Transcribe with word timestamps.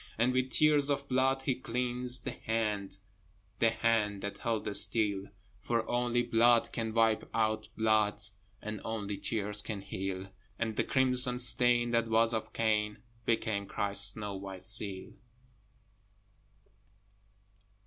And 0.17 0.33
with 0.33 0.49
tears 0.49 0.89
of 0.89 1.07
blood 1.07 1.43
he 1.43 1.53
cleansed 1.53 2.25
the 2.25 2.31
hand, 2.31 2.97
The 3.59 3.69
hand 3.69 4.23
that 4.23 4.39
held 4.39 4.65
the 4.65 4.73
steel: 4.73 5.27
For 5.59 5.87
only 5.87 6.23
blood 6.23 6.71
can 6.73 6.91
wipe 6.91 7.29
out 7.35 7.69
blood, 7.77 8.19
And 8.63 8.81
only 8.83 9.19
tears 9.19 9.61
can 9.61 9.81
heal: 9.81 10.31
And 10.57 10.75
the 10.75 10.83
crimson 10.85 11.37
stain 11.37 11.91
that 11.91 12.07
was 12.07 12.33
of 12.33 12.51
Cain 12.51 13.03
Became 13.27 13.67
Christ's 13.67 14.13
snow 14.13 14.33
white 14.37 14.63
seal. 14.63 15.13